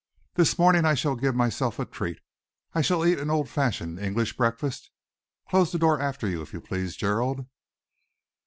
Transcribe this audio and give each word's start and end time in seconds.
This 0.33 0.57
morning 0.57 0.83
I 0.83 0.95
shall 0.95 1.15
give 1.15 1.35
myself 1.35 1.77
a 1.77 1.85
treat. 1.85 2.17
I 2.73 2.81
shall 2.81 3.05
eat 3.05 3.19
an 3.19 3.29
old 3.29 3.47
fashioned 3.47 3.99
English 3.99 4.35
breakfast. 4.35 4.89
Close 5.47 5.71
the 5.71 5.77
door 5.77 6.01
after 6.01 6.27
you, 6.27 6.41
if 6.41 6.53
you 6.53 6.59
please, 6.59 6.95
Gerald." 6.95 7.45